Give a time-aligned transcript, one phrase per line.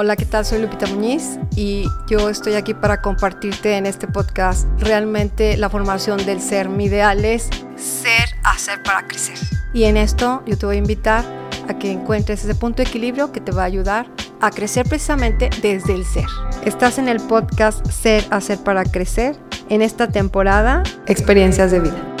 [0.00, 0.46] Hola, ¿qué tal?
[0.46, 6.24] Soy Lupita Muñiz y yo estoy aquí para compartirte en este podcast realmente la formación
[6.24, 6.68] del ser.
[6.68, 9.36] Mi ideal es ser, hacer para crecer.
[9.74, 11.24] Y en esto yo te voy a invitar
[11.68, 14.06] a que encuentres ese punto de equilibrio que te va a ayudar
[14.40, 16.26] a crecer precisamente desde el ser.
[16.64, 19.36] Estás en el podcast Ser, hacer para crecer
[19.68, 22.14] en esta temporada Experiencias de vida.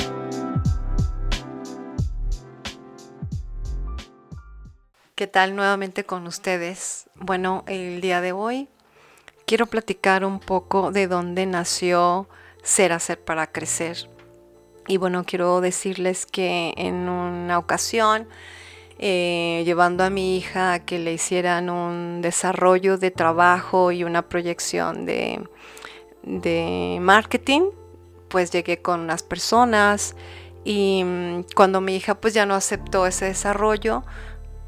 [5.14, 7.07] ¿Qué tal nuevamente con ustedes?
[7.20, 8.68] Bueno, el día de hoy
[9.44, 12.28] quiero platicar un poco de dónde nació
[12.62, 14.08] Ser Hacer para Crecer.
[14.86, 18.28] Y bueno, quiero decirles que en una ocasión,
[19.00, 24.28] eh, llevando a mi hija a que le hicieran un desarrollo de trabajo y una
[24.28, 25.42] proyección de,
[26.22, 27.62] de marketing,
[28.28, 30.14] pues llegué con unas personas
[30.64, 34.04] y mm, cuando mi hija pues ya no aceptó ese desarrollo,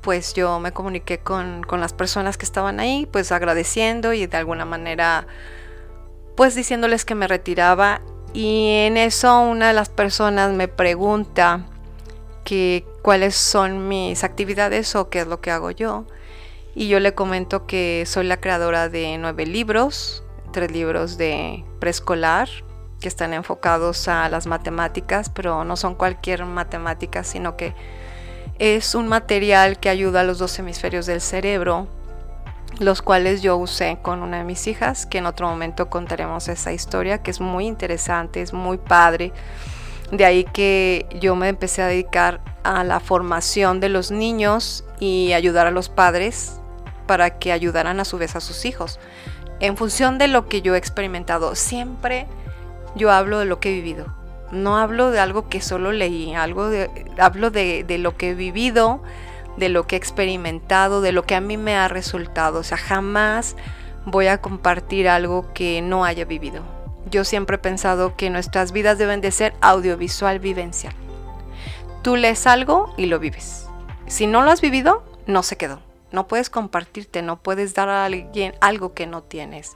[0.00, 4.64] pues yo me comuniqué con, las personas que estaban ahí, pues agradeciendo y de alguna
[4.64, 5.26] manera,
[6.36, 8.00] pues diciéndoles que me retiraba.
[8.32, 11.66] Y en eso una de las personas me pregunta
[12.44, 16.06] que cuáles son mis actividades o qué es lo que hago yo.
[16.74, 22.48] Y yo le comento que soy la creadora de nueve libros, tres libros de preescolar
[23.00, 27.74] que están enfocados a las matemáticas, pero no son cualquier matemática, sino que
[28.60, 31.88] es un material que ayuda a los dos hemisferios del cerebro,
[32.78, 36.70] los cuales yo usé con una de mis hijas, que en otro momento contaremos esa
[36.70, 39.32] historia, que es muy interesante, es muy padre.
[40.12, 45.32] De ahí que yo me empecé a dedicar a la formación de los niños y
[45.32, 46.60] ayudar a los padres
[47.06, 49.00] para que ayudaran a su vez a sus hijos.
[49.60, 52.26] En función de lo que yo he experimentado, siempre
[52.94, 54.19] yo hablo de lo que he vivido
[54.52, 59.02] no hablo de algo que solo leí, algo de, hablo de, lo que he vivido,
[59.56, 62.60] de lo que he experimentado, de lo que a mí me ha resultado.
[62.60, 63.56] O sea, jamás
[64.06, 66.62] voy a compartir algo que no haya vivido.
[67.10, 70.94] Yo siempre he pensado que nuestras vidas deben de ser audiovisual vivencial.
[72.02, 73.66] Tú lees algo y lo vives.
[74.06, 75.80] Si no lo has vivido, no se quedó.
[76.12, 79.74] No puedes compartirte, no puedes dar a alguien algo que no tienes.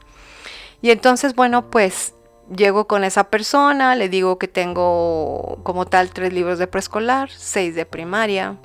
[0.82, 2.14] Y entonces, bueno, pues
[2.54, 7.74] llego con esa persona, le digo que tengo como tal tres libros de preescolar, seis
[7.74, 8.56] de primaria,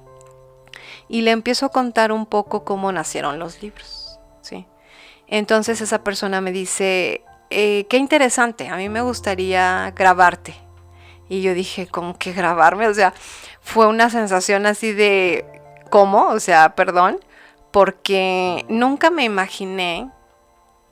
[1.08, 4.20] y le empiezo a contar un poco cómo nacieron los libros.
[4.42, 4.68] ¿sí?
[5.28, 10.56] Entonces esa persona me dice, eh, qué interesante, a mí me gustaría grabarte.
[11.30, 12.88] Y yo dije, ¿cómo que grabarme?
[12.88, 13.14] O sea,
[13.62, 15.46] fue una sensación así de,
[15.92, 16.28] ¿cómo?
[16.28, 17.20] O sea, perdón,
[17.72, 20.10] porque nunca me imaginé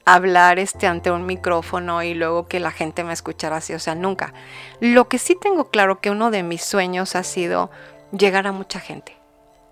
[0.08, 3.94] hablar este ante un micrófono y luego que la gente me escuchara así, o sea,
[3.94, 4.34] nunca.
[4.80, 7.70] Lo que sí tengo claro que uno de mis sueños ha sido
[8.18, 9.18] llegar a mucha gente,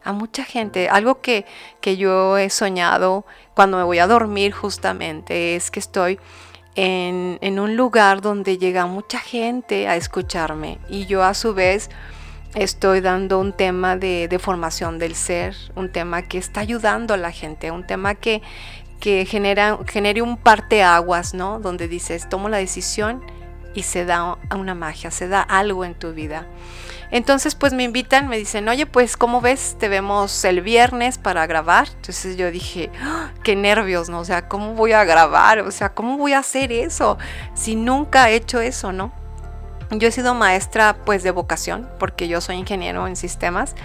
[0.03, 0.89] a mucha gente.
[0.89, 1.45] Algo que,
[1.79, 6.19] que yo he soñado cuando me voy a dormir justamente es que estoy
[6.75, 11.89] en, en un lugar donde llega mucha gente a escucharme y yo a su vez
[12.55, 17.17] estoy dando un tema de, de, formación del ser, un tema que está ayudando a
[17.17, 18.41] la gente, un tema que,
[18.99, 21.59] que genera, genere un parteaguas, ¿no?
[21.59, 23.23] Donde dices, tomo la decisión
[23.73, 26.47] y se da una magia, se da algo en tu vida.
[27.11, 29.75] Entonces, pues me invitan, me dicen, oye, pues, ¿cómo ves?
[29.79, 31.87] Te vemos el viernes para grabar.
[31.95, 33.31] Entonces yo dije, ¡Ah!
[33.43, 34.19] qué nervios, ¿no?
[34.19, 35.59] O sea, ¿cómo voy a grabar?
[35.59, 37.17] O sea, ¿cómo voy a hacer eso?
[37.53, 39.13] Si nunca he hecho eso, ¿no?
[39.91, 43.75] Yo he sido maestra, pues, de vocación, porque yo soy ingeniero en sistemas,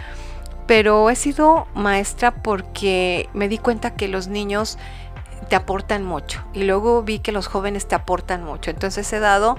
[0.70, 4.78] pero he sido maestra porque me di cuenta que los niños
[5.48, 6.44] te aportan mucho.
[6.52, 8.70] Y luego vi que los jóvenes te aportan mucho.
[8.70, 9.56] Entonces he dado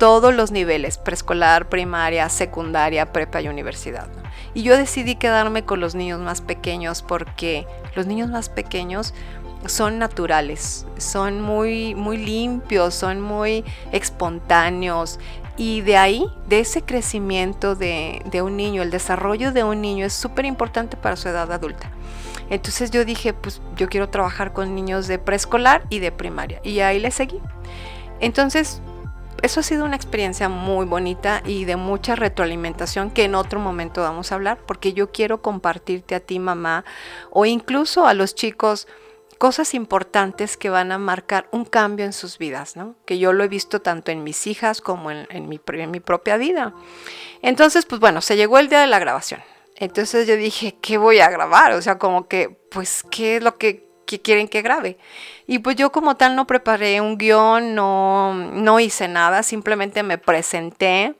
[0.00, 4.08] todos los niveles, preescolar, primaria, secundaria, prepa y universidad.
[4.52, 7.64] Y yo decidí quedarme con los niños más pequeños porque
[7.94, 9.14] los niños más pequeños
[9.66, 15.20] son naturales, son muy, muy limpios, son muy espontáneos.
[15.58, 20.06] Y de ahí, de ese crecimiento de, de un niño, el desarrollo de un niño
[20.06, 21.90] es súper importante para su edad adulta.
[22.48, 26.60] Entonces yo dije, pues yo quiero trabajar con niños de preescolar y de primaria.
[26.62, 27.40] Y ahí le seguí.
[28.20, 28.80] Entonces,
[29.42, 34.02] eso ha sido una experiencia muy bonita y de mucha retroalimentación que en otro momento
[34.02, 36.84] vamos a hablar, porque yo quiero compartirte a ti, mamá,
[37.30, 38.88] o incluso a los chicos
[39.38, 42.96] cosas importantes que van a marcar un cambio en sus vidas, ¿no?
[43.06, 45.58] Que yo lo he visto tanto en mis hijas como en, mi,
[46.00, 46.74] propia vida.
[47.40, 49.40] Entonces, pues bueno, se llegó el día de la grabación.
[49.76, 51.72] Entonces yo dije, ¿qué voy a grabar?
[51.72, 54.98] O sea, como que, pues, ¿qué es lo que, quieren que grabe?
[55.46, 60.18] Y pues yo como tal no preparé un guion, no, no hice nada, simplemente me
[60.18, 61.14] presenté.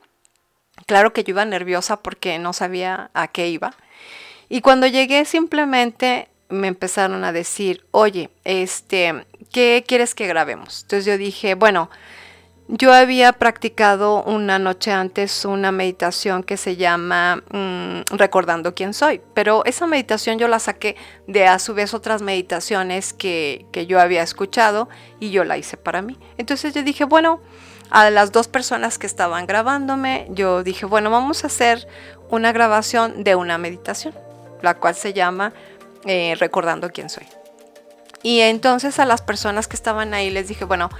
[0.86, 3.74] Claro que yo iba nerviosa porque no sabía a qué iba.
[4.48, 10.82] Y cuando llegué simplemente me empezaron a decir, oye, este, ¿qué quieres que grabemos?
[10.82, 11.90] Entonces yo dije, bueno,
[12.68, 19.22] yo había practicado una noche antes una meditación que se llama mm, Recordando quién soy,
[19.32, 20.96] pero esa meditación yo la saqué
[21.26, 25.78] de a su vez otras meditaciones que, que yo había escuchado y yo la hice
[25.78, 26.18] para mí.
[26.36, 27.40] Entonces yo dije, bueno,
[27.88, 31.88] a las dos personas que estaban grabándome, yo dije, bueno, vamos a hacer
[32.28, 34.14] una grabación de una meditación,
[34.60, 35.54] la cual se llama
[36.04, 37.26] eh, Recordando quién soy.
[38.22, 40.90] Y entonces a las personas que estaban ahí les dije, bueno,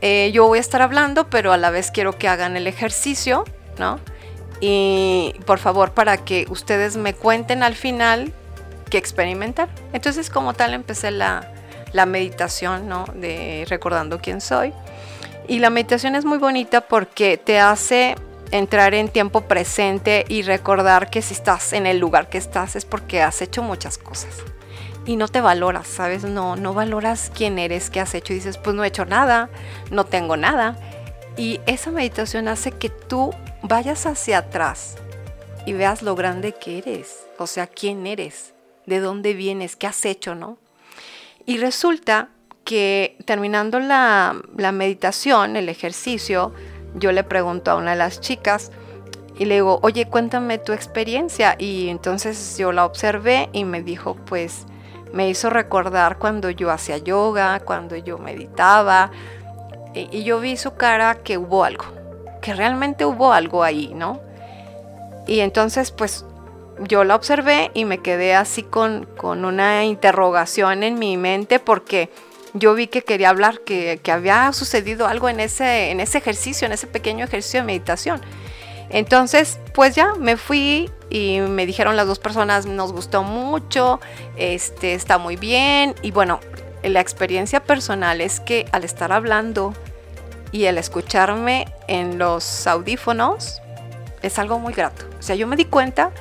[0.00, 3.44] eh, yo voy a estar hablando, pero a la vez quiero que hagan el ejercicio,
[3.78, 3.98] ¿no?
[4.60, 8.32] Y por favor, para que ustedes me cuenten al final
[8.90, 9.68] qué experimentar.
[9.92, 11.52] Entonces, como tal, empecé la,
[11.92, 13.04] la meditación, ¿no?
[13.14, 14.72] De recordando quién soy.
[15.48, 18.14] Y la meditación es muy bonita porque te hace
[18.54, 22.84] entrar en tiempo presente y recordar que si estás en el lugar que estás es
[22.84, 24.44] porque has hecho muchas cosas.
[25.06, 26.22] Y no te valoras, ¿sabes?
[26.22, 28.32] No, no valoras quién eres, qué has hecho.
[28.32, 29.50] Y dices, pues no he hecho nada,
[29.90, 30.78] no tengo nada.
[31.36, 34.98] Y esa meditación hace que tú vayas hacia atrás
[35.66, 37.26] y veas lo grande que eres.
[37.38, 38.54] O sea, quién eres,
[38.86, 40.58] de dónde vienes, qué has hecho, ¿no?
[41.44, 42.28] Y resulta
[42.64, 44.40] que terminando la,
[44.72, 46.52] meditación, el ejercicio,
[46.94, 48.70] yo le pregunto a una de las chicas
[49.36, 51.56] y le digo, oye, cuéntame tu experiencia.
[51.58, 54.66] Y entonces yo la observé y me dijo, pues
[55.12, 59.10] me hizo recordar cuando yo hacía yoga, cuando yo meditaba.
[59.94, 61.84] Y, yo vi su cara que hubo algo,
[62.42, 64.20] que realmente hubo algo ahí, ¿no?
[65.26, 66.24] Y entonces pues
[66.80, 72.10] yo la observé y me quedé así con, con una interrogación en mi mente porque
[72.54, 76.72] yo vi que quería hablar, que, había sucedido algo en ese, en ese ejercicio, en
[76.72, 78.20] ese pequeño ejercicio de meditación.
[78.90, 84.00] Entonces, pues ya me fui y me dijeron las dos personas, nos gustó mucho,
[84.36, 85.94] este, está muy bien.
[86.02, 86.38] Y bueno,
[86.82, 89.74] la experiencia personal es que al estar hablando
[90.52, 93.60] y al escucharme en los audífonos,
[94.22, 95.06] es algo muy grato.
[95.18, 96.12] O sea, yo me di cuenta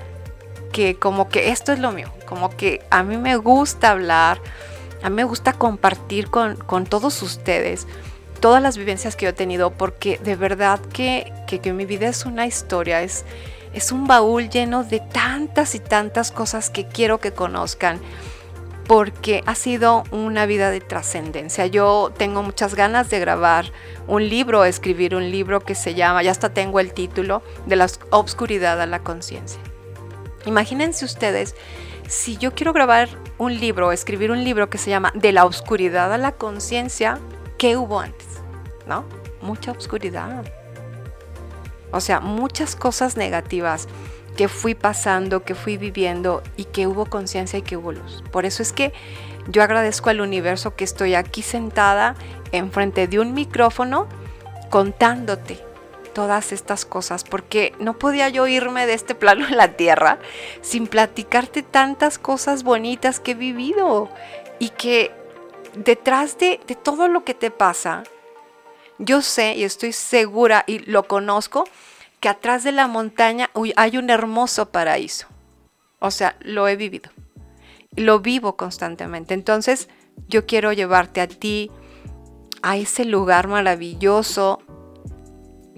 [0.72, 4.40] que como que esto es lo mío, como que a mí me gusta hablar,
[5.04, 7.88] a mí me gusta compartir con, todos ustedes
[8.40, 12.26] todas las vivencias que yo he tenido porque de verdad que, que, mi vida es
[12.26, 13.24] una historia, es,
[13.74, 18.02] es un baúl lleno de tantas y tantas cosas que quiero que conozcan
[18.88, 21.68] porque ha sido una vida de trascendencia.
[21.68, 23.72] Yo tengo muchas ganas de grabar
[24.08, 27.88] un libro, escribir un libro que se llama, ya hasta tengo el título, de la
[28.10, 29.62] obscuridad a la conciencia.
[30.46, 31.56] Imagínense ustedes
[32.08, 36.14] si yo quiero grabar un libro, escribir un libro que se llama De la oscuridad
[36.14, 37.20] a la conciencia,
[37.58, 38.28] ¿qué hubo antes?
[38.88, 39.06] ¿No?
[39.42, 40.44] Mucha oscuridad.
[41.92, 43.88] O sea, muchas cosas negativas
[44.36, 48.24] que fui pasando, que fui viviendo y que hubo conciencia y que hubo luz.
[48.32, 48.94] Por eso es que
[49.48, 52.16] yo agradezco al universo que estoy aquí sentada
[52.52, 54.08] enfrente de un micrófono
[54.70, 55.64] contándote
[56.14, 60.20] todas estas cosas, porque no podía yo irme de este plano en la tierra
[60.62, 64.10] sin platicarte tantas cosas bonitas que he vivido
[64.60, 65.12] y que
[65.76, 68.04] detrás de, de todo lo que te pasa,
[69.00, 71.66] yo sé y estoy segura y lo conozco,
[72.20, 75.28] que atrás de la montaña hay un hermoso paraíso.
[76.00, 77.12] O sea, lo he vivido.
[77.96, 79.34] Lo vivo constantemente.
[79.34, 79.90] Entonces,
[80.28, 81.70] yo quiero llevarte a ti
[82.62, 84.62] a ese lugar maravilloso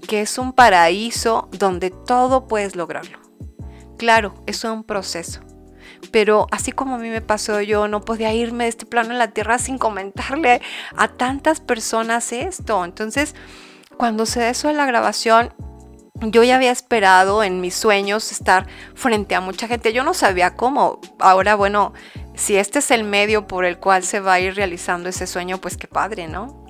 [0.06, 3.18] que es un paraíso donde todo puedes lograrlo.
[3.98, 5.40] Claro, es un proceso.
[6.10, 9.18] Pero así como a mí me pasó, yo no podía irme de este plano en
[9.18, 10.60] la tierra sin comentarle
[10.96, 12.84] a tantas personas esto.
[12.84, 13.34] Entonces,
[13.96, 15.52] cuando se eso de la grabación,
[16.20, 19.92] yo ya había esperado en mis sueños estar frente a mucha gente.
[19.92, 21.00] Yo no sabía cómo.
[21.18, 21.92] Ahora, bueno,
[22.34, 25.58] si este es el medio por el cual se va a ir realizando ese sueño,
[25.58, 26.65] pues qué padre, ¿no?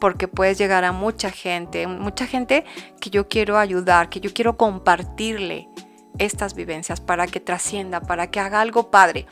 [0.00, 2.64] Porque puedes llegar a mucha gente, mucha gente
[3.00, 5.68] que yo quiero ayudar, que yo quiero compartirle
[6.18, 9.26] estas vivencias para que trascienda, para que haga algo padre.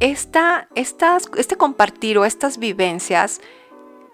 [0.00, 3.40] Esta, estas, este compartir o estas vivencias,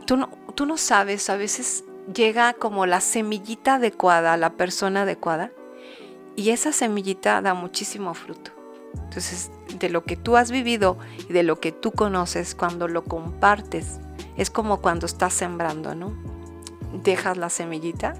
[0.06, 5.52] tú no, tú no sabes, a veces llega como la semillita adecuada, la persona adecuada,
[6.34, 8.52] y esa semillita da muchísimo fruto.
[8.94, 13.04] Entonces, de lo que tú has vivido y de lo que tú conoces, cuando lo
[13.04, 14.00] compartes
[14.36, 16.12] es como cuando estás sembrando, ¿no?
[17.02, 18.14] Dejas la semillita,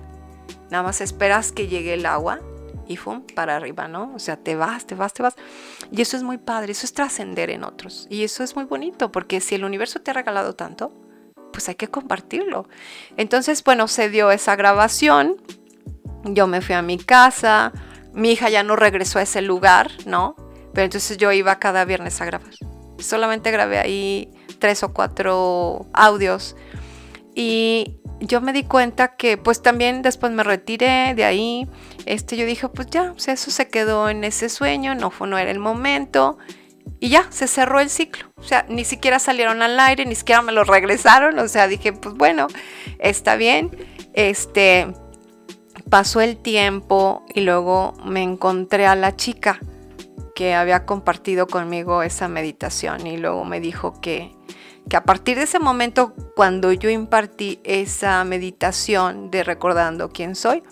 [0.71, 2.40] nada más esperas que llegue el agua
[2.87, 3.23] y ¡fum!
[3.35, 4.12] para arriba, ¿no?
[4.14, 5.35] O sea, te vas, te vas, te vas.
[5.90, 8.07] Y eso es muy padre, eso es trascender en otros.
[8.11, 10.92] Y eso es muy bonito, porque si el universo te ha regalado tanto,
[11.52, 12.69] pues hay que compartirlo.
[13.16, 15.37] Entonces, bueno, se dio esa grabación,
[16.25, 17.73] yo me fui a mi casa,
[18.12, 20.37] mi hija ya no regresó a ese lugar, ¿no?
[20.73, 22.50] Pero entonces yo iba cada viernes a grabar.
[22.99, 24.31] solamente grabé ahí
[24.62, 26.54] tres o cuatro audios.
[27.35, 31.69] Y yo me di cuenta que pues también después me retiré de ahí.
[32.07, 35.50] Este, yo dije, pues ya, eso se quedó en ese sueño, no, fue, no era
[35.50, 36.38] el momento.
[37.00, 38.31] Y ya, se cerró el ciclo.
[38.37, 41.37] O sea, ni siquiera salieron al aire, ni siquiera me lo regresaron.
[41.40, 42.47] O sea, dije, pues bueno,
[43.00, 43.76] está bien.
[44.14, 44.87] Este,
[45.90, 49.59] pasó el tiempo y luego me encontré a la chica
[50.35, 54.35] que había compartido conmigo esa meditación y luego me dijo que,
[54.89, 60.62] que a partir de ese momento, cuando yo impartí esa meditación de recordando quién soy,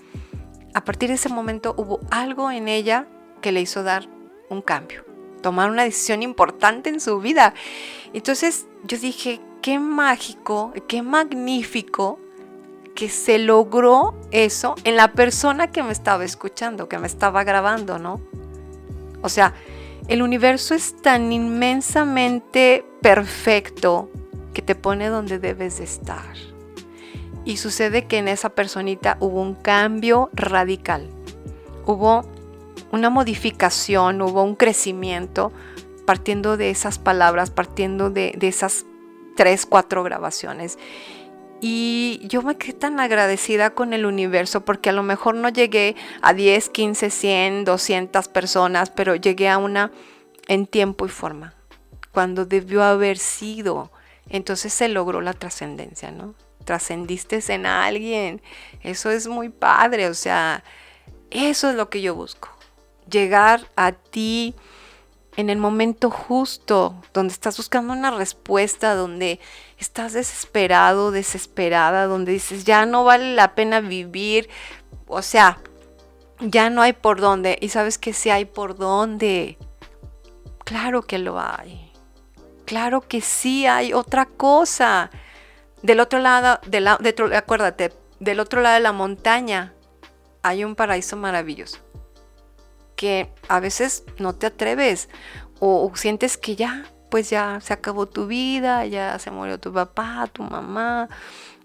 [0.75, 3.07] a partir de ese momento hubo algo en ella
[3.41, 4.09] que le hizo dar
[4.49, 5.05] un cambio,
[5.43, 7.55] tomar una decisión importante en su vida.
[8.13, 12.19] Entonces yo dije, qué mágico, qué magnífico
[12.95, 17.99] que se logró eso en la persona que me estaba escuchando, que me estaba grabando,
[17.99, 18.21] ¿no?
[19.23, 19.55] O sea,
[20.09, 24.11] el universo es tan inmensamente perfecto
[24.55, 26.35] que te pone donde debes de estar.
[27.45, 31.09] Y sucede que en esa personita hubo un cambio radical.
[31.87, 32.25] Hubo
[32.93, 35.53] una modificación, hubo un crecimiento
[36.05, 38.85] partiendo de esas palabras, partiendo de, de esas
[39.37, 40.79] tres, cuatro grabaciones.
[41.61, 45.95] Y yo me quedé tan agradecida con el universo porque a lo mejor no llegué
[46.23, 49.91] a 10, 15, 100, 200 personas, pero llegué a una
[50.49, 51.55] en tiempo y forma,
[52.13, 53.91] cuando debió haber sido.
[54.29, 56.35] Entonces se logró la trascendencia, ¿no?
[56.65, 58.43] Trascendiste en alguien.
[58.83, 60.63] Eso es muy padre, o sea,
[61.31, 62.49] eso es lo que yo busco.
[63.09, 64.55] Llegar a ti
[65.37, 69.41] en el momento justo, donde estás buscando una respuesta, donde
[69.79, 74.49] estás desesperado, desesperada, donde dices, ya no vale la pena vivir,
[75.07, 75.59] o sea,
[76.41, 77.59] ya no hay por dónde.
[77.61, 79.59] Y sabes que si hay por dónde,
[80.65, 81.90] claro que lo hay.
[82.71, 85.11] Claro que sí hay otra cosa.
[85.83, 86.61] Del otro lado,
[87.35, 89.75] acuérdate, del otro lado de la montaña
[90.45, 91.81] hay un paraíso maravilloso
[92.95, 95.09] que a veces no te atreves
[95.59, 100.29] o, sientes que ya, pues ya se acabó tu vida, ya se murió tu papá,
[100.33, 101.09] tu mamá,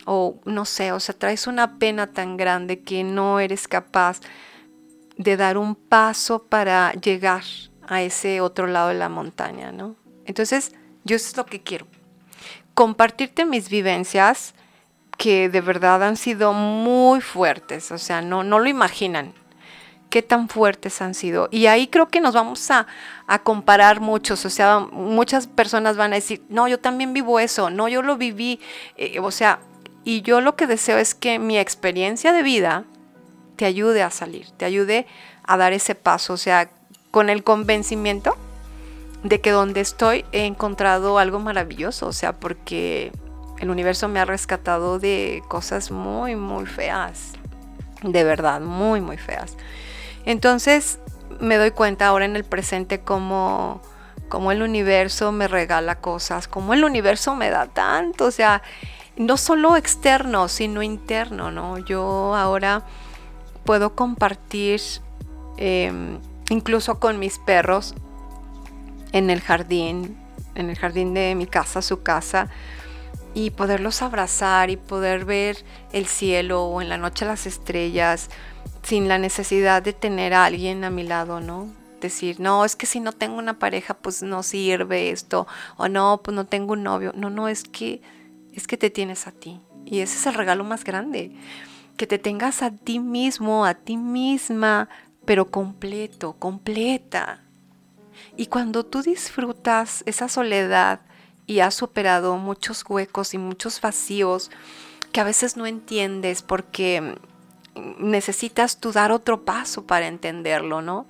[0.08, 4.22] o no sé, o sea, traes una pena tan grande que no eres capaz
[5.18, 7.44] de dar un paso para llegar
[7.88, 9.96] a ese otro lado de la montaña, ¿no?
[10.26, 10.72] Entonces,
[11.06, 11.88] yo eso es lo que quiero.
[12.74, 14.54] Compartirte mis vivencias
[15.18, 19.34] que de verdad han sido muy fuertes, o sea, no, no lo imaginan
[20.10, 21.50] qué tan fuertes han sido.
[21.52, 22.88] Y ahí creo que nos vamos a,
[23.44, 27.88] comparar muchos, o sea, muchas personas van a decir, no, yo también vivo eso, no,
[27.88, 28.60] yo lo viví,
[28.98, 29.60] eh, o sea,
[30.04, 32.86] y yo lo que deseo es que mi experiencia de vida
[33.56, 35.08] te ayude a salir, te ayude
[35.44, 36.70] a dar ese paso, o sea,
[37.12, 38.38] con el convencimiento
[39.26, 43.12] de que donde estoy he encontrado algo maravilloso, o sea, porque
[43.58, 47.32] el universo me ha rescatado de cosas muy, muy feas,
[48.04, 49.58] de verdad, muy, muy feas.
[50.26, 51.00] Entonces
[51.40, 53.82] me doy cuenta ahora en el presente cómo,
[54.52, 58.62] el universo me regala cosas, cómo el universo me da tanto, o sea,
[59.18, 61.80] no solo externo, sino interno, ¿no?
[61.80, 62.84] Yo ahora
[63.64, 64.82] puedo compartir
[65.58, 67.96] em, incluso con mis perros
[69.16, 70.18] en el jardín,
[70.56, 72.50] en el jardín de mi casa, su casa,
[73.34, 75.58] y poderlos abrazar y poder ver
[75.94, 78.30] el cielo o en la noche las estrellas
[78.84, 81.70] sin la necesidad de tener a alguien a mi lado, ¿no?
[82.02, 86.20] Decir, no, es que si no tengo una pareja, pues no sirve esto, o no,
[86.22, 87.14] pues no tengo un novio.
[87.16, 88.02] No, no, es que
[88.54, 89.62] es que te tienes a ti.
[89.86, 91.32] Y ese es el regalo más grande.
[91.96, 94.90] Que te tengas a ti mismo, a ti misma,
[95.24, 97.45] pero completo, completa.
[98.38, 101.02] Y cuando tú disfrutas esa soledad
[101.48, 104.52] y has superado muchos huecos y muchos vacíos
[105.12, 107.18] que a veces no entiendes porque
[108.00, 111.08] necesitas tú dar otro paso para entenderlo, ¿no?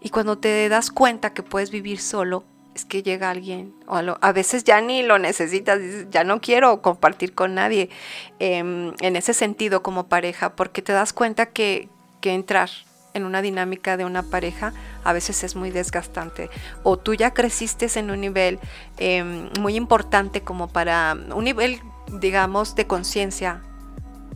[0.00, 4.32] Y cuando te das cuenta que puedes vivir solo, es que llega alguien, o a,
[4.32, 7.90] veces ya ni lo necesitas, ya no quiero compartir con nadie
[8.38, 11.88] em, en ese sentido como pareja, porque te das cuenta que,
[12.22, 12.70] entrar
[13.14, 14.72] en una dinámica de una pareja
[15.04, 16.50] a veces es muy desgastante.
[16.82, 18.58] O tú ya creciste en un nivel
[18.98, 21.80] em, muy importante como para un nivel,
[22.20, 23.62] digamos, de conciencia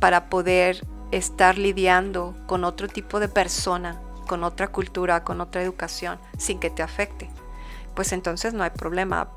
[0.00, 6.18] para poder estar lidiando con otro tipo de persona, con otra cultura, con otra educación,
[6.38, 7.30] sin que te afecte,
[7.94, 9.28] pues entonces no hay problema.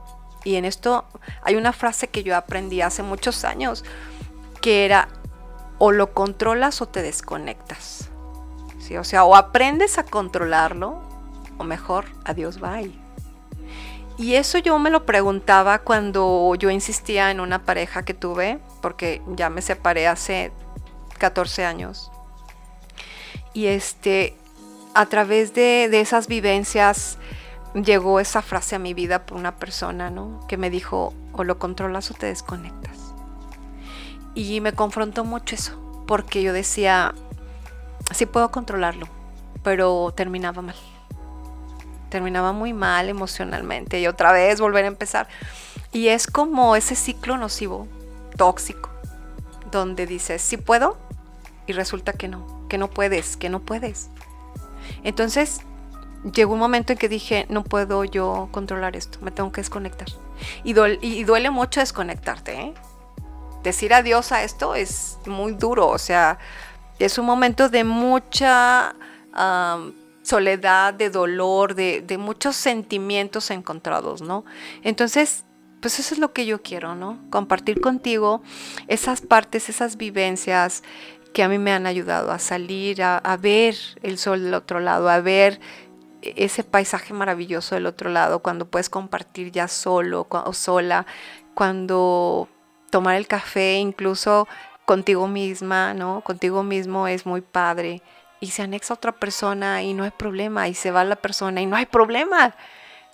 [0.44, 1.06] Y en esto
[1.44, 3.84] hay una frase que yo aprendí hace muchos años,
[4.62, 5.10] que era,
[5.78, 8.07] o lo controlas o te desconectas.
[8.96, 11.02] O sea, o aprendes a controlarlo,
[11.58, 12.92] o mejor, adiós, bye.
[14.18, 19.22] Y eso yo me lo preguntaba cuando yo insistía en una pareja que tuve, porque
[19.36, 20.52] ya me separé hace
[21.20, 22.12] 14 años.
[23.54, 24.36] Y este,
[24.94, 27.18] a través de, de esas vivencias
[27.74, 30.46] llegó esa frase a mi vida por una persona, ¿no?
[30.48, 32.98] Que me dijo, o lo controlas o te desconectas.
[34.34, 37.14] Y me confrontó mucho eso, porque yo decía,
[38.14, 39.08] sí puedo controlarlo,
[39.64, 40.76] pero terminaba mal.
[42.10, 45.28] Terminaba muy mal emocionalmente y otra vez volver a empezar.
[45.92, 47.88] Y es como ese ciclo nocivo,
[48.38, 48.90] tóxico,
[49.72, 50.98] donde dices, sí puedo,
[51.66, 54.10] y resulta que no, que no puedes, que no puedes.
[55.04, 55.62] Entonces
[56.34, 60.08] llegó un momento en que dije, no puedo yo controlar esto, me tengo que desconectar.
[60.64, 62.60] Y, duele, mucho desconectarte.
[62.60, 62.74] ¿eh?
[63.64, 66.40] Decir adiós a esto es muy duro, o sea,
[67.00, 68.96] es un momento de mucha
[70.24, 74.46] soledad, de dolor, de, muchos sentimientos encontrados, ¿no?
[74.84, 75.46] Entonces,
[75.80, 77.20] pues eso es lo que yo quiero, ¿no?
[77.30, 78.42] Compartir contigo
[78.88, 80.84] esas partes, esas vivencias
[81.34, 84.80] que a mí me han ayudado a salir, a, a ver el sol del otro
[84.80, 85.60] lado, a ver
[86.22, 91.06] ese paisaje maravilloso del otro lado, cuando puedes compartir ya solo o sola,
[91.54, 92.50] cuando
[92.90, 94.48] tomar el café incluso
[94.88, 96.22] contigo misma, ¿no?
[96.22, 98.02] Contigo mismo es muy padre.
[98.40, 101.66] Y se anexa otra persona y no hay problema, y se va la persona y
[101.66, 102.56] no hay problema,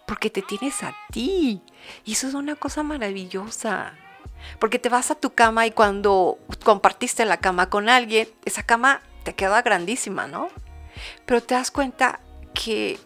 [0.06, 1.64] porque te tienes a ti.
[2.06, 3.94] Y eso es una cosa maravillosa.
[4.60, 9.02] Porque te vas a tu cama y cuando compartiste la cama con alguien, esa cama
[9.24, 10.50] te queda grandísima, ¿no?
[11.26, 12.20] Pero te das cuenta
[12.54, 13.00] que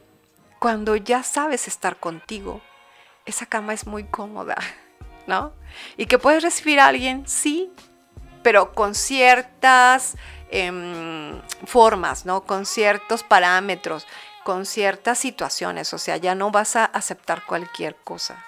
[0.60, 2.60] cuando ya sabes estar contigo,
[3.26, 4.58] esa cama es muy cómoda,
[5.26, 5.54] ¿no?
[5.96, 7.72] Y que puedes recibir a alguien, sí,
[8.48, 10.16] pero con ciertas
[10.52, 12.46] em, formas, ¿no?
[12.46, 14.08] Con ciertos parámetros,
[14.46, 18.46] con ciertas situaciones, o sea, ya no vas a aceptar cualquier cosa.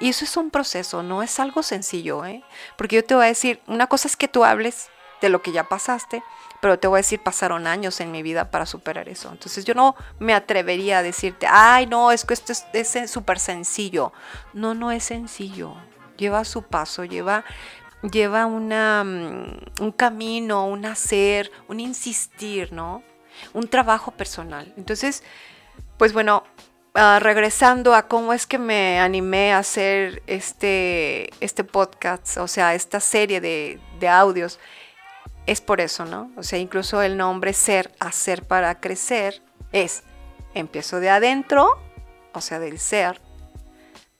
[0.00, 2.42] Y eso es un proceso, no es algo sencillo, ¿eh?
[2.76, 4.88] Porque yo te voy a decir, una cosa es que tú hables
[5.20, 6.24] de lo que ya pasaste,
[6.60, 9.30] pero te voy a decir, pasaron años en mi vida para superar eso.
[9.30, 14.12] Entonces yo no me atrevería a decirte, ay, no, es que esto es súper sencillo.
[14.52, 15.76] No, no es sencillo.
[16.16, 17.44] Lleva su paso, lleva,
[18.02, 23.02] lleva mm, un camino, un hacer, un insistir, ¿no?
[23.52, 24.72] Un trabajo personal.
[24.76, 25.22] Entonces,
[25.96, 26.44] pues bueno,
[26.94, 32.74] ah, regresando a cómo es que me animé a hacer este, este podcast, o sea,
[32.74, 34.58] esta serie de, de audios
[35.46, 36.30] es por eso, ¿no?
[36.36, 40.02] O sea, incluso el nombre ser, hacer para crecer, es,
[40.54, 41.80] empiezo de adentro,
[42.34, 43.20] o sea, del ser,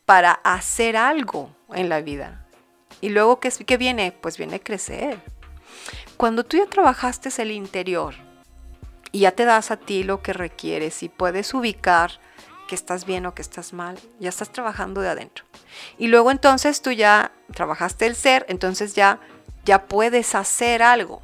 [0.06, 2.47] para hacer algo en la vida.
[3.00, 4.12] Y luego, ¿qué, qué viene?
[4.12, 5.20] Pues viene crecer.
[6.16, 8.14] Cuando tú ya trabajaste el interior
[9.12, 12.12] y ya te das a ti lo que requieres y puedes ubicar
[12.66, 15.44] que estás bien o que estás mal, ya estás trabajando de adentro.
[15.96, 19.20] Y luego entonces tú ya trabajaste el ser, entonces ya
[19.64, 21.20] ya puedes hacer algo.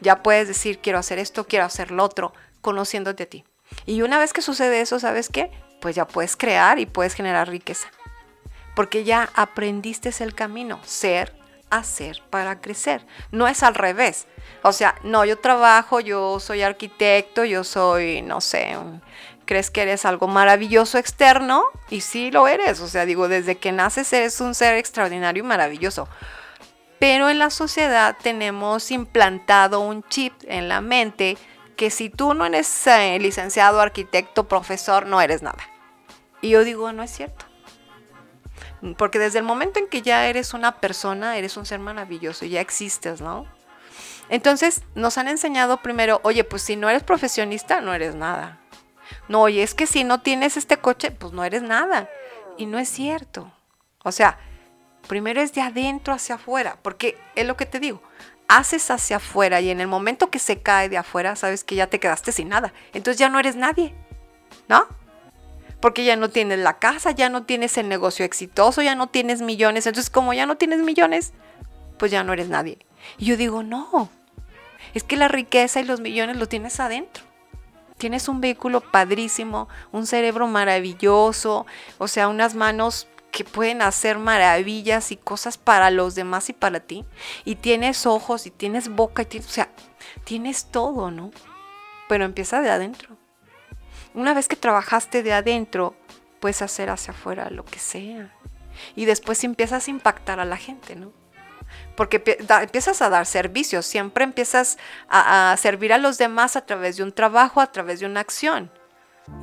[0.00, 3.44] Ya puedes decir, quiero hacer esto, quiero hacer lo otro, conociéndote a ti.
[3.86, 5.50] Y una vez que sucede eso, ¿sabes qué?
[5.80, 7.90] Pues ya puedes crear y puedes generar riqueza.
[8.74, 11.34] Porque ya aprendiste el camino, ser,
[11.70, 13.06] hacer para crecer.
[13.30, 14.26] No es al revés.
[14.62, 18.76] O sea, no, yo trabajo, yo soy arquitecto, yo soy, no sé,
[19.44, 22.80] crees que eres algo maravilloso externo y sí lo eres.
[22.80, 26.08] O sea, digo, desde que naces eres un ser extraordinario y maravilloso
[27.00, 31.38] pero en la sociedad tenemos implantado un chip en la mente
[31.74, 35.66] que si tú no eres eh, licenciado, arquitecto, profesor, no eres nada.
[36.42, 37.46] Y yo digo, no es cierto.
[38.96, 42.60] Porque desde el momento en que ya eres una persona, eres un ser maravilloso, ya
[42.60, 43.46] existes, ¿no?
[44.28, 48.60] Entonces nos han enseñado primero, oye, pues si no eres profesionista, no eres nada.
[49.28, 52.08] No, oye, es que si no tienes este coche, pues no eres nada.
[52.56, 53.52] Y no es cierto.
[54.02, 54.38] O sea,
[55.10, 58.02] Primero es de adentro hacia afuera, porque es lo que te digo,
[58.48, 61.88] haces hacia afuera y en el momento que se cae de afuera, sabes que ya
[61.88, 62.72] te quedaste sin nada.
[62.92, 63.94] Entonces ya no eres nadie,
[64.68, 64.86] ¿no?
[65.80, 69.40] Porque ya no tienes la casa, ya no tienes el negocio exitoso, ya no tienes
[69.40, 69.86] millones.
[69.86, 71.32] Entonces como ya no tienes millones,
[71.98, 72.78] pues ya no eres nadie.
[73.18, 74.10] Y yo digo, no,
[74.94, 77.24] es que la riqueza y los millones lo tienes adentro.
[77.98, 81.66] Tienes un vehículo padrísimo, un cerebro maravilloso,
[81.98, 86.80] o sea, unas manos que pueden hacer maravillas y cosas para los demás y para
[86.80, 87.04] ti.
[87.44, 89.68] Y tienes ojos y tienes boca y tienes, o sea,
[90.24, 91.30] tienes todo, ¿no?
[92.08, 93.16] Pero empieza de adentro.
[94.14, 95.94] Una vez que trabajaste de adentro,
[96.40, 98.34] puedes hacer hacia afuera lo que sea.
[98.96, 101.12] Y después empiezas a impactar a la gente, ¿no?
[101.96, 102.22] Porque
[102.62, 107.12] empiezas a dar servicios, siempre empiezas a, servir a los demás a través de un
[107.12, 108.72] trabajo, a través de una acción.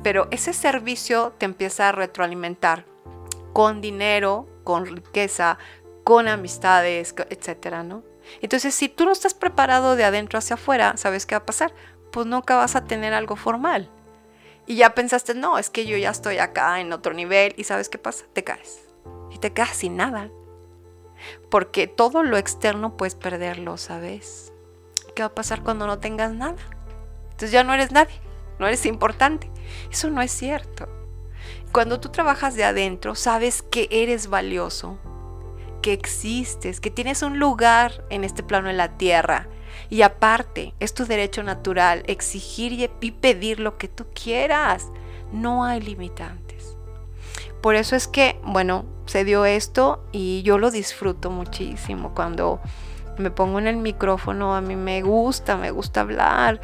[0.02, 2.84] Pero ese servicio te empieza a retroalimentar
[3.54, 5.58] con dinero, con riqueza,
[6.04, 8.02] con amistades, etcétera, ¿no?
[8.42, 11.72] Entonces, si tú no estás preparado de adentro hacia afuera, ¿sabes qué va a pasar?
[12.12, 13.90] Pues nunca vas a tener algo formal.
[14.68, 17.88] Y ya pensaste, no, es que yo ya estoy acá en otro nivel y ¿sabes
[17.88, 18.26] qué pasa?
[18.34, 18.86] Te caes.
[19.30, 20.28] Y te quedas sin nada.
[21.50, 24.52] Porque todo lo externo puedes perderlo, ¿sabes?
[25.16, 26.58] ¿Qué va a pasar cuando no tengas nada?
[27.30, 28.20] Entonces ya no eres nadie,
[28.58, 29.50] no eres importante.
[29.90, 30.86] Eso no es cierto.
[31.72, 34.98] Cuando tú trabajas de adentro, sabes que eres valioso,
[35.80, 39.48] que existes, que tienes un lugar en este plano de la tierra.
[39.90, 44.86] Y aparte, es tu derecho natural exigir y pedir lo que tú quieras.
[45.32, 46.76] No hay limitantes.
[47.60, 52.60] Por eso es que, bueno, se dio esto y yo lo disfruto muchísimo cuando
[53.16, 56.60] me pongo en el micrófono, a mí me gusta, me gusta hablar.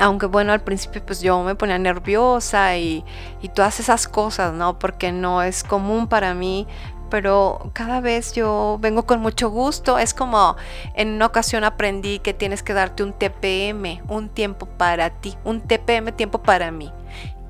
[0.00, 3.04] Aunque bueno, al principio pues yo me ponía nerviosa y,
[3.40, 4.78] y todas esas cosas, ¿no?
[4.78, 6.66] Porque no es común para mí
[7.10, 9.98] pero cada vez yo vengo con mucho gusto.
[9.98, 10.56] Es como
[10.94, 15.60] en una ocasión aprendí que tienes que darte un TPM, un tiempo para ti, un
[15.60, 16.92] TPM, tiempo para mí.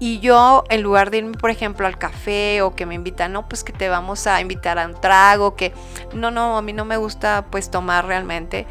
[0.00, 3.48] Y yo, en lugar de irme, por ejemplo, al café o que me invitan, no,
[3.48, 5.72] pues que te vamos a invitar a un trago, que
[6.14, 8.66] no, no, a mí no me gusta pues tomar realmente.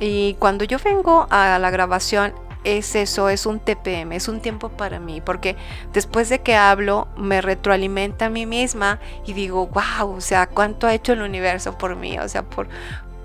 [0.00, 2.34] Y cuando yo vengo a la grabación,
[2.64, 5.56] es eso, es un TPM, es un tiempo para mí, porque
[5.92, 10.86] después de que hablo, me retroalimenta a mí misma y digo, wow, o sea, cuánto
[10.86, 12.68] ha hecho el universo por mí, o sea, por,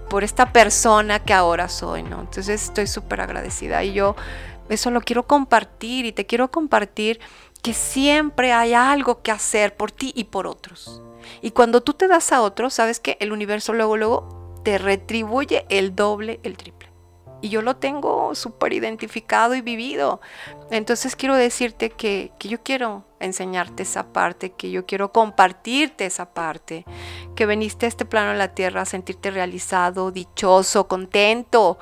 [0.09, 2.21] por esta persona que ahora soy, ¿no?
[2.21, 4.15] Entonces estoy súper agradecida y yo
[4.69, 7.19] eso lo quiero compartir y te quiero compartir
[7.61, 11.01] que siempre hay algo que hacer por ti y por otros.
[11.41, 15.65] Y cuando tú te das a otros, sabes que el universo luego, luego te retribuye
[15.69, 16.78] el doble, el triple.
[17.41, 20.19] Y yo lo tengo súper identificado y vivido.
[20.71, 26.33] Entonces quiero decirte que, que, yo quiero enseñarte esa parte, que yo quiero compartirte esa
[26.33, 26.85] parte,
[27.35, 31.79] que veniste a este plano de la tierra a sentirte realizado, dichoso, contento,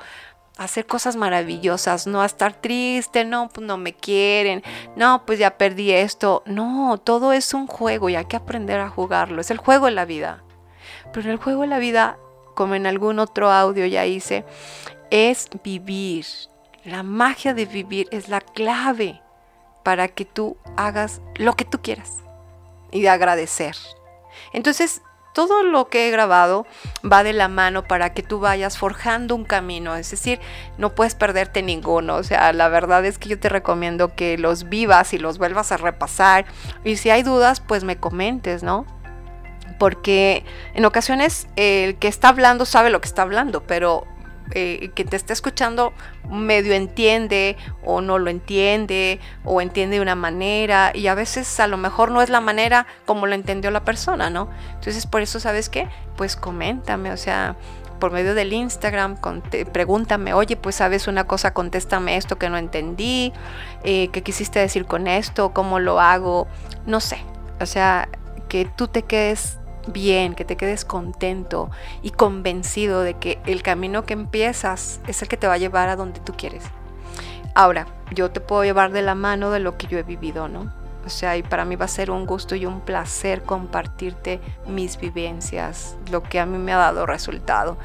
[0.58, 4.62] hacer cosas maravillosas, no a estar triste, no, pues no me quieren,
[4.96, 6.42] no, pues ya perdí esto.
[6.46, 9.40] No, todo es un juego y hay que aprender a jugarlo.
[9.40, 10.42] Es el juego de la vida.
[11.12, 12.18] Pero en el juego de la vida,
[12.54, 14.44] como en algún otro audio ya hice,
[15.10, 16.26] es vivir.
[16.84, 19.20] La magia de vivir es la clave
[19.82, 22.18] para que tú hagas lo que tú quieras
[22.90, 23.76] y de agradecer.
[24.52, 25.02] Entonces,
[25.34, 26.66] todo lo que he grabado
[27.10, 30.40] va de la mano para que tú vayas forjando un camino, es decir,
[30.78, 34.68] no puedes perderte ninguno, o sea, la verdad es que yo te recomiendo que los
[34.68, 36.46] vivas y los vuelvas a repasar
[36.82, 38.84] y si hay dudas, pues me comentes, ¿no?
[39.78, 40.44] Porque
[40.74, 44.06] en ocasiones el que está hablando sabe lo que está hablando, pero
[44.52, 45.92] eh, que te está escuchando
[46.30, 51.66] medio entiende o no lo entiende o entiende de una manera y a veces a
[51.66, 54.48] lo mejor no es la manera como lo entendió la persona, ¿no?
[54.74, 55.88] Entonces por eso, ¿sabes qué?
[56.16, 57.56] Pues coméntame, o sea,
[57.98, 59.16] por medio del Instagram,
[59.72, 63.32] pregúntame, oye, pues sabes una cosa, contéstame esto que no entendí,
[63.84, 66.46] eh, qué quisiste decir con esto, cómo lo hago,
[66.86, 67.18] no sé,
[67.60, 68.08] o sea,
[68.48, 69.57] que tú te quedes
[69.92, 71.70] bien, que te quedes contento
[72.02, 75.88] y convencido de que el camino que empiezas es el que te va a llevar
[75.88, 76.64] a donde tú quieres.
[77.54, 80.72] Ahora, yo te puedo llevar de la mano de lo que yo he vivido, ¿no?
[81.04, 84.98] O sea, y para mí va a ser un gusto y un placer compartirte mis
[84.98, 87.78] vivencias, lo que a mí me ha dado resultado.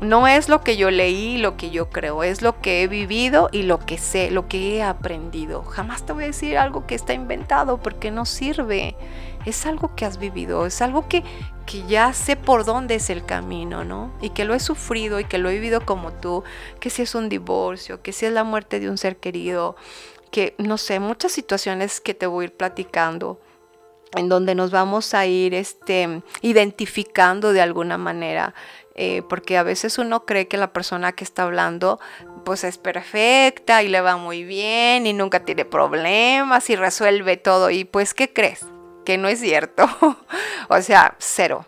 [0.00, 3.48] No es lo que yo leí, lo que yo creo, es lo que he vivido
[3.52, 5.62] y lo que sé, lo que he aprendido.
[5.62, 8.96] Jamás te voy a decir algo que está inventado porque no sirve
[9.46, 11.22] es algo que has vivido, es algo que,
[11.66, 14.12] que ya sé por dónde es el camino, ¿no?
[14.20, 16.44] Y que lo he sufrido y que lo he vivido como tú,
[16.80, 19.76] que si es un divorcio, que si es la muerte de un ser querido,
[20.30, 23.40] que no sé, muchas situaciones que te voy a ir platicando
[24.16, 28.54] en donde nos vamos a ir este, identificando de alguna manera,
[28.94, 31.98] eh, porque a veces uno cree que la persona que está hablando
[32.44, 37.70] pues es perfecta y le va muy bien y nunca tiene problemas y resuelve todo
[37.70, 38.64] y pues ¿qué crees?
[39.04, 39.86] Que no es cierto.
[40.68, 41.66] o sea, cero.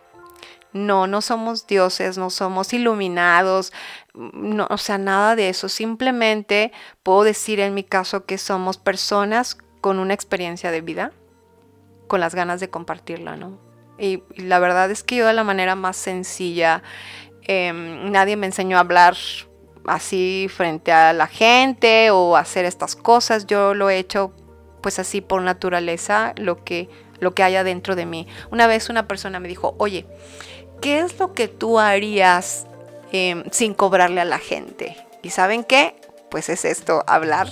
[0.72, 3.72] No, no somos dioses, no somos iluminados,
[4.12, 5.68] no, o sea, nada de eso.
[5.68, 6.72] Simplemente
[7.02, 11.12] puedo decir en mi caso que somos personas con una experiencia de vida,
[12.08, 13.58] con las ganas de compartirla, ¿no?
[13.98, 16.82] Y, la verdad es que yo de la manera más sencilla,
[17.42, 19.16] em, nadie me enseñó a hablar
[19.86, 23.46] así frente a la gente o hacer estas cosas.
[23.46, 24.32] Yo lo he hecho
[24.82, 26.88] pues así por naturaleza, lo que
[27.20, 28.26] lo que haya dentro de mí.
[28.50, 30.06] Una vez una persona me dijo, oye,
[30.80, 32.66] ¿qué es lo que tú harías
[33.12, 34.96] em, sin cobrarle a la gente?
[35.22, 35.96] ¿Y saben qué?
[36.30, 37.48] Pues es esto, hablar.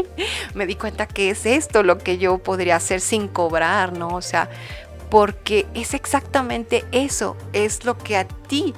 [0.54, 4.08] me di cuenta que es esto lo que yo podría hacer sin cobrar, ¿no?
[4.08, 4.50] O sea,
[5.10, 8.74] porque es exactamente eso, es lo que a ti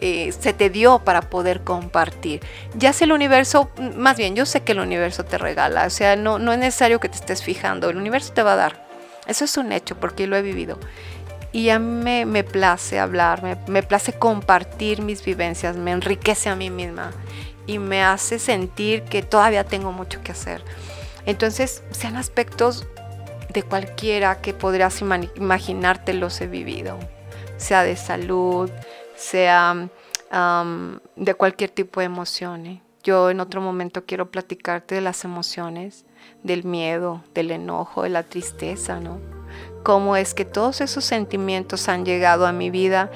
[0.00, 2.40] eh, se te dio para poder compartir.
[2.74, 6.16] Ya si el universo, más bien, yo sé que el universo te regala, o sea,
[6.16, 8.89] no, no es necesario que te estés fijando, el universo te va a dar.
[9.30, 10.78] Eso es un hecho porque lo he vivido.
[11.52, 16.56] Y a mí me, place hablar, me, me place compartir mis vivencias, me enriquece a
[16.56, 17.12] mí misma
[17.66, 20.62] y me hace sentir que todavía tengo mucho que hacer.
[21.26, 22.86] Entonces, sean aspectos
[23.52, 25.00] de cualquiera que podrías
[25.36, 26.98] imaginarte los he vivido,
[27.56, 28.68] sea de salud,
[29.16, 29.88] sea
[31.16, 32.66] de cualquier tipo de emoción.
[32.66, 32.82] ¿eh?
[33.04, 36.04] Yo en otro momento quiero platicarte de las emociones,
[36.42, 39.20] del miedo, del enojo, de la tristeza, ¿no?
[39.82, 43.10] Cómo es que todos esos sentimientos han llegado a mi vida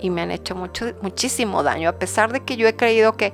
[0.00, 3.32] y me han hecho mucho, muchísimo daño, a pesar de que yo he creído que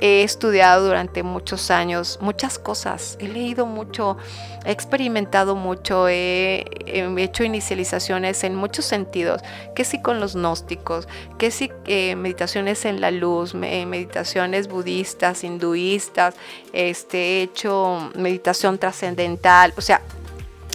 [0.00, 4.16] He estudiado durante muchos años muchas cosas, he leído mucho,
[4.64, 9.42] he experimentado mucho, he, hecho inicializaciones en muchos sentidos,
[9.74, 16.34] que sí con los gnósticos, que sí eh, meditaciones en la luz, meditaciones budistas, hinduistas,
[16.72, 20.00] este, he hecho meditación trascendental, o sea,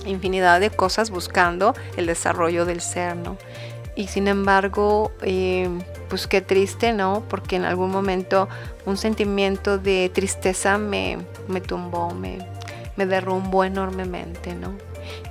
[0.05, 3.37] infinidad de cosas buscando el desarrollo del ser, ¿no?
[3.95, 5.69] Y sin embargo, eh,
[6.09, 7.23] pues qué triste, ¿no?
[7.29, 8.49] Porque en algún momento
[8.85, 12.39] un sentimiento de tristeza me, me tumbó, me,
[12.95, 14.73] me derrumbó enormemente, ¿no?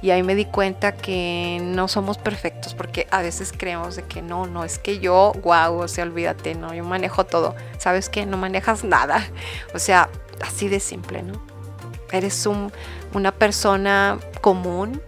[0.01, 4.23] Y ahí me di cuenta que no somos perfectos, porque a veces creemos de que
[4.23, 7.57] no, no, es que yo, guau, o sea, olvídate, no, yo manejo todo.
[7.79, 8.27] ¿Sabes qué?
[8.27, 9.27] No manejas nada.
[9.75, 10.09] O sea,
[10.41, 11.43] así de simple, ¿no?
[12.13, 12.71] Eres un,
[13.15, 15.01] una persona común,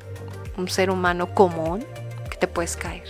[0.56, 1.84] un ser humano común,
[2.30, 3.04] que te puedes caer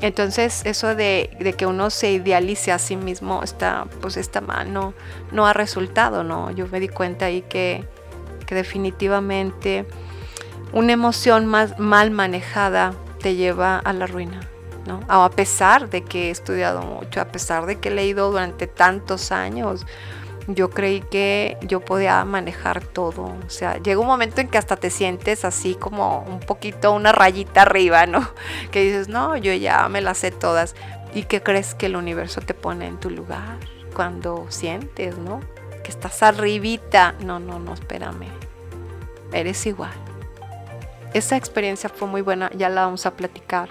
[0.00, 4.94] entonces eso de, que uno se idealice a sí mismo está, pues está mal, no,
[5.30, 6.50] no ha resultado, ¿no?
[6.50, 7.86] Yo me di cuenta ahí que,
[8.50, 9.86] definitivamente
[10.72, 14.40] una emoción más mal manejada te lleva a la ruina,
[14.88, 14.98] ¿no?
[15.06, 19.30] A pesar de que he estudiado mucho, a pesar de que he leído durante tantos
[19.30, 19.86] años,
[20.54, 23.34] yo creí que yo podía manejar todo.
[23.46, 27.12] O sea, llega un momento en que hasta te sientes así como un poquito una
[27.12, 28.28] rayita arriba, ¿no?
[28.70, 30.74] Que dices, no, yo ya me las sé todas.
[31.14, 33.58] ¿Y qué crees que el universo te pone en tu lugar
[33.94, 35.40] cuando sientes, ¿no?
[35.82, 37.14] Que estás arribita.
[37.24, 38.28] No, no, no, espérame.
[39.32, 39.92] Eres igual.
[41.14, 43.68] Esa experiencia fue muy buena, ya la vamos a platicar.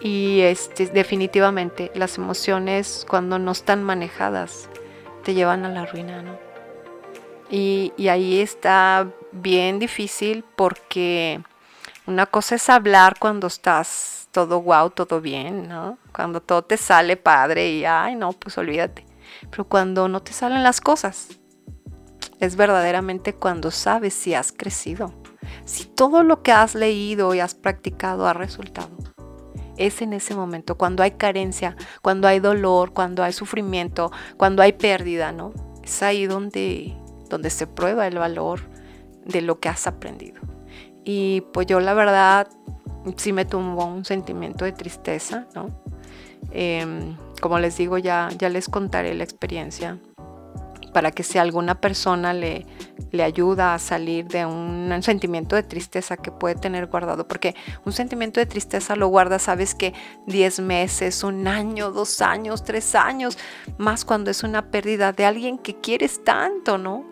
[0.00, 4.68] Y este, definitivamente las emociones cuando no están manejadas
[5.24, 6.38] te llevan a la ruina, ¿no?
[7.50, 11.40] Y, ahí está bien difícil porque
[12.06, 15.98] una cosa es hablar cuando estás todo guau, todo bien, ¿no?
[16.12, 19.06] Cuando todo te sale padre y, ay, no, pues olvídate.
[19.50, 21.28] Pero cuando no te salen las cosas,
[22.40, 25.14] es verdaderamente cuando sabes si has crecido,
[25.64, 29.13] si todo lo que has leído y has practicado ha resultado
[29.76, 34.72] es en ese momento, cuando hay carencia, cuando hay dolor, cuando hay sufrimiento, cuando hay
[34.72, 35.52] pérdida, ¿no?
[35.82, 36.96] Es ahí donde,
[37.28, 38.60] donde se prueba el valor
[39.24, 40.40] de lo que has aprendido.
[41.04, 42.48] Y pues yo la verdad
[43.16, 45.82] sí me tumbó un sentimiento de tristeza, ¿no?
[46.50, 49.98] Em, como les digo, ya, ya les contaré la experiencia
[50.94, 52.66] para que si alguna persona le,
[53.10, 57.92] le ayuda a salir de un, sentimiento de tristeza que puede tener guardado, porque un
[57.92, 59.92] sentimiento de tristeza lo guarda, sabes que
[60.28, 63.36] 10 meses, un año, dos años, tres años,
[63.76, 67.04] más cuando es una pérdida de alguien que quieres tanto, ¿no?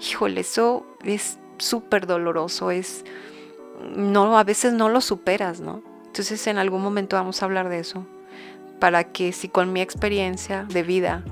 [0.00, 3.04] Híjole, eso es súper doloroso, es,
[3.96, 5.82] no, a veces no lo superas, ¿no?
[6.06, 8.06] Entonces en algún momento vamos a hablar de eso,
[8.78, 11.24] para que si con mi experiencia de vida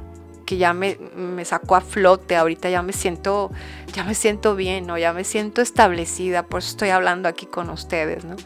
[0.45, 3.51] que ya me, me, sacó a flote, ahorita ya me siento,
[3.93, 4.99] ya me siento bien, ¿no?
[4.99, 8.37] Ya me siento establecida, por eso estoy hablando aquí con ustedes, ¿no?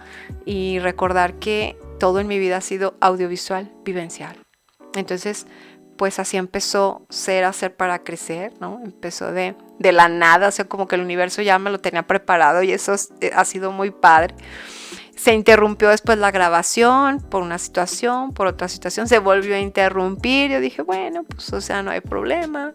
[0.44, 4.36] Y recordar que todo en mi vida ha sido audiovisual, vivencial.
[4.94, 5.46] Entonces,
[5.96, 8.80] pues así empezó ser, hacer para crecer, ¿no?
[8.84, 12.06] Empezó de, de la nada, o sea, como que el universo ya me lo tenía
[12.06, 14.34] preparado y eso eh, ha sido muy padre.
[15.16, 20.50] Se interrumpió después la grabación por una situación, por otra situación, se volvió a interrumpir.
[20.50, 22.74] Yo dije, bueno, pues o sea, no hay problema.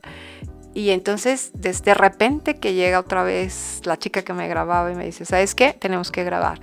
[0.73, 5.05] Y entonces, desde repente que llega otra vez la chica que me grababa y me
[5.05, 5.73] dice, ¿sabes qué?
[5.73, 6.59] Tenemos que grabar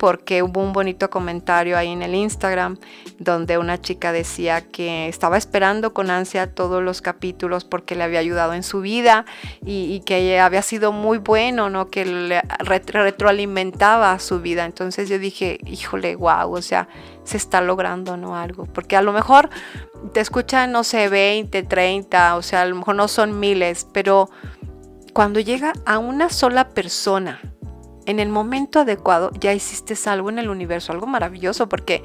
[0.00, 2.78] porque hubo un bonito comentario ahí en el Instagram
[3.18, 8.18] donde una chica decía que estaba esperando con ansia todos los capítulos porque le había
[8.18, 9.26] ayudado en su vida
[9.62, 11.90] y, que había sido muy bueno, ¿no?
[11.90, 14.64] Que le retroalimentaba su vida.
[14.64, 16.88] Entonces yo dije, híjole, wow, o sea,
[17.24, 18.34] se está logrando, ¿no?
[18.34, 18.64] Algo.
[18.64, 19.50] Porque a lo mejor
[20.14, 24.30] te escuchan, no sé, 20, 30, o sea, a lo mejor no son miles, pero
[25.12, 27.38] cuando llega a una sola persona,
[28.10, 32.02] en el momento adecuado ya hiciste algo en el universo, algo maravilloso, porque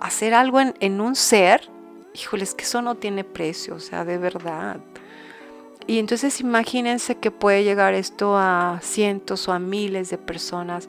[0.00, 1.70] hacer algo en, un ser,
[2.14, 4.80] híjole, es que eso no tiene precio, o sea, de verdad.
[5.86, 10.88] Y entonces imagínense que puede llegar esto a cientos o a miles de personas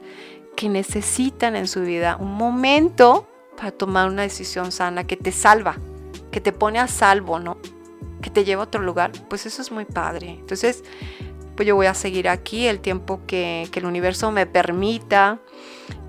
[0.56, 5.76] que necesitan en su vida un momento para tomar una decisión sana que te salva,
[6.30, 7.58] que te pone a salvo, ¿no?
[8.20, 9.12] Que te lleva a otro lugar.
[9.28, 10.30] Pues eso es muy padre.
[10.30, 10.82] Entonces,
[11.58, 15.40] pues yo voy a seguir aquí el tiempo que, el universo me permita,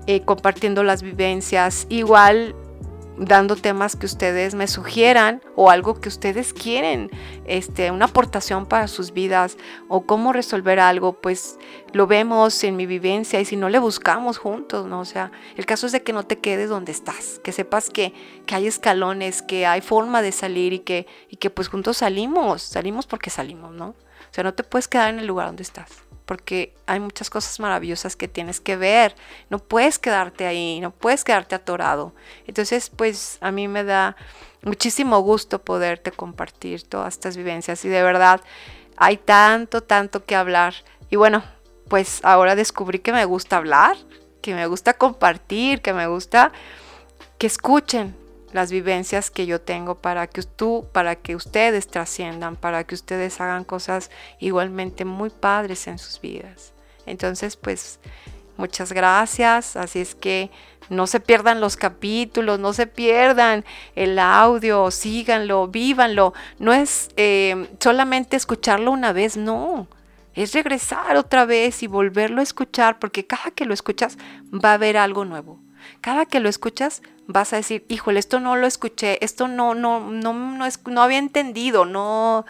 [0.06, 1.88] eh, compartiendo las vivencias.
[1.88, 2.54] Igual
[3.18, 7.10] dando temas que ustedes me sugieran o algo que ustedes quieren,
[7.46, 9.56] este, una aportación para sus vidas
[9.88, 11.58] o cómo resolver algo, pues
[11.92, 15.00] lo vemos en mi vivencia y si no le buscamos juntos, ¿no?
[15.00, 18.14] O sea, el caso es de que no te quedes donde estás, que sepas que,
[18.46, 22.62] que hay escalones, que hay forma de salir y que, y que pues juntos salimos,
[22.62, 23.96] salimos porque salimos, ¿no?
[24.30, 27.58] O sea, no te puedes quedar en el lugar donde estás porque hay muchas cosas
[27.58, 29.16] maravillosas que tienes que ver.
[29.48, 32.14] No puedes quedarte ahí, no puedes quedarte atorado.
[32.46, 34.14] Entonces, pues a mí me da
[34.62, 38.42] muchísimo gusto poderte compartir todas estas vivencias y de verdad
[38.96, 40.74] hay tanto, tanto que hablar.
[41.10, 41.42] Y bueno,
[41.88, 43.96] pues ahora descubrí que me gusta hablar,
[44.40, 46.52] que me gusta compartir, que me gusta
[47.38, 48.14] que escuchen,
[48.52, 53.40] las vivencias que yo tengo para que tú, para que ustedes trasciendan, para que ustedes
[53.40, 56.72] hagan cosas igualmente muy padres en sus vidas.
[57.06, 57.98] Entonces, pues
[58.56, 59.76] muchas gracias.
[59.76, 60.50] Así es que
[60.88, 66.34] no se pierdan los capítulos, no se pierdan el audio, síganlo, vívanlo.
[66.58, 69.86] No es eh, solamente escucharlo una vez, no.
[70.34, 74.16] Es regresar otra vez y volverlo a escuchar, porque cada que lo escuchas
[74.52, 75.60] va a haber algo nuevo.
[76.00, 80.00] Cada que lo escuchas vas a decir, híjole, esto no lo escuché, esto no, no,
[80.00, 82.44] no, no, no había entendido, no,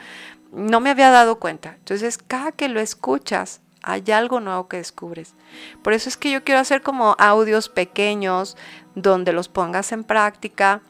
[0.53, 1.75] no me había dado cuenta.
[1.77, 5.35] Entonces, cada que lo escuchas, hay algo nuevo que descubres.
[5.83, 8.57] Por eso es que yo quiero hacer como audios pequeños
[8.95, 10.83] donde los pongas en práctica,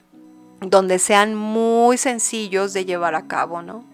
[0.61, 3.85] donde sean muy sencillos de llevar a cabo, ¿no?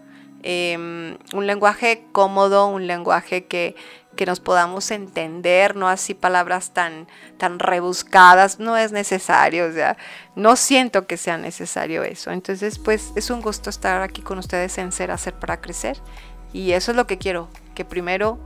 [0.43, 3.75] Em, un lenguaje cómodo, un lenguaje que,
[4.17, 9.97] que nos podamos entender, no así palabras tan, tan rebuscadas, no es necesario, o sea,
[10.35, 12.31] no siento que sea necesario eso.
[12.31, 15.99] Entonces, pues es un gusto estar aquí con ustedes en Ser Hacer para Crecer
[16.53, 18.39] y eso es lo que quiero, que primero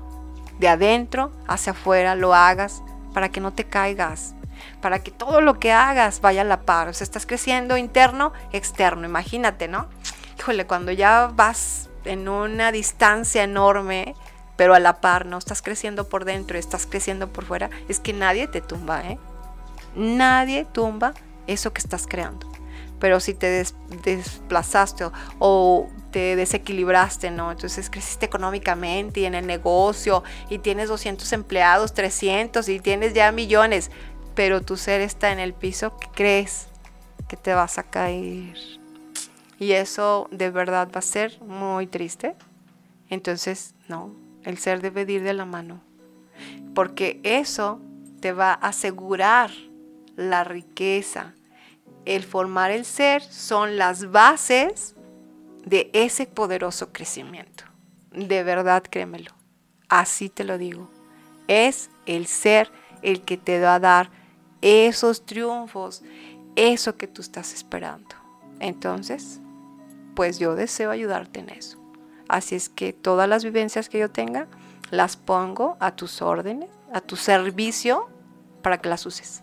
[0.59, 2.83] de adentro hacia afuera lo hagas
[3.15, 4.35] para que no te caigas,
[4.81, 8.33] para que todo lo que hagas vaya a la par, o sea, estás creciendo interno,
[8.53, 9.89] externo, imagínate, ¿no?
[10.41, 14.15] Híjole, cuando ya vas en una distancia enorme,
[14.57, 18.15] pero a la par no estás creciendo por dentro, estás creciendo por fuera, es que
[18.15, 19.19] nadie te tumba, ¿eh?
[19.95, 21.13] Nadie tumba
[21.47, 22.51] eso que estás creando.
[22.99, 23.67] Pero si te
[24.03, 27.53] desplazaste o, te desequilibraste, ¿no?
[27.53, 33.31] Entonces creciste económicamente y en el negocio y tienes 200 empleados, 300 y tienes ya
[33.31, 33.91] millones,
[34.35, 36.69] pero tu ser está en el piso, crees
[37.29, 38.80] que te vas a caer.
[39.61, 42.35] Y eso de verdad va a ser muy triste.
[43.11, 44.11] Entonces, no,
[44.43, 45.83] el ser debe ir de la mano,
[46.75, 47.79] porque eso
[48.21, 49.51] te va a asegurar
[50.17, 51.35] la riqueza.
[52.07, 54.95] El formar el ser son las bases
[55.67, 57.65] de ese poderoso crecimiento.
[58.13, 59.33] De verdad, créemelo.
[59.91, 60.89] Así te lo digo.
[61.49, 62.71] Es el ser
[63.03, 64.11] el que te va a dar
[64.63, 66.03] esos triunfos,
[66.57, 68.17] eso que tú estás esperando.
[68.61, 69.41] Entonces,
[70.15, 71.79] pues yo deseo ayudarte en eso.
[72.29, 74.47] Así es que todas las vivencias que yo tenga,
[74.91, 78.09] las pongo a tus órdenes, a tu servicio,
[78.63, 79.43] para que las uses.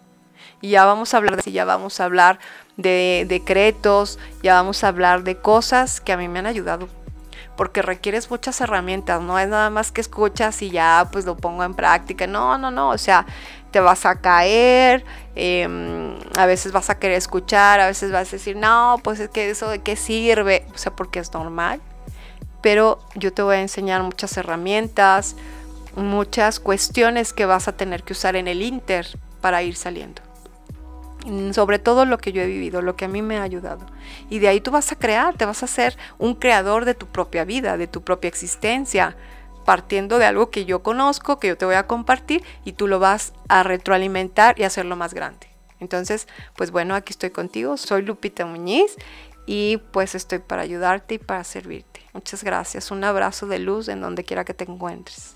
[0.62, 2.39] Y ya vamos a hablar de ya vamos a hablar
[2.77, 6.88] de decretos, ya vamos a hablar de cosas que a mí me han ayudado.
[7.56, 11.63] Porque requieres muchas herramientas, no es nada más que escuchas y ya pues lo pongo
[11.63, 12.27] en práctica.
[12.27, 13.25] No, no, no, o sea,
[13.71, 18.32] te vas a caer, em, a veces vas a querer escuchar, a veces vas a
[18.32, 21.82] decir, no, pues es que eso de qué sirve, o sea, porque es normal
[22.62, 25.36] pero yo te voy a enseñar muchas herramientas,
[25.95, 29.08] muchas cuestiones que vas a tener que usar en el Inter
[29.41, 30.21] para ir saliendo.
[31.52, 33.85] Sobre todo lo que yo he vivido, lo que a mí me ha ayudado.
[34.29, 37.06] Y de ahí tú vas a crear, te vas a ser un creador de tu
[37.06, 39.15] propia vida, de tu propia existencia,
[39.67, 42.99] partiendo de algo que yo conozco, que yo te voy a compartir y tú lo
[42.99, 45.47] vas a retroalimentar y hacerlo más grande.
[45.81, 48.95] Entonces, pues bueno, aquí estoy contigo, soy Lupita Muñiz
[49.45, 51.99] y pues estoy para ayudarte y para servirte.
[52.13, 55.35] Muchas gracias, un abrazo de luz en donde quiera que te encuentres.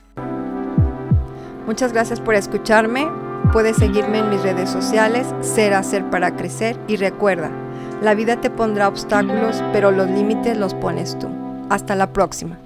[1.65, 3.11] Muchas gracias por escucharme.
[3.51, 7.51] Puedes seguirme en mis redes sociales, Ser Hacer para Crecer y recuerda,
[8.01, 11.27] la vida te pondrá obstáculos, pero los límites los pones tú.
[11.69, 12.57] Hasta la próxima.